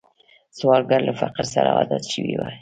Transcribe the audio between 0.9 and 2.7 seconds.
له فقر سره عادت شوی وي